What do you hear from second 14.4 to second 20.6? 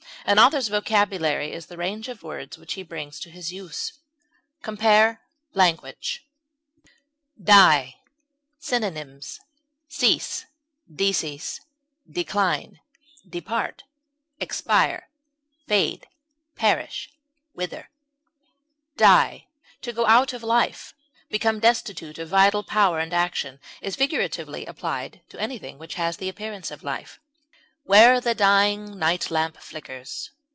depart, fade, wither. Die, to go out of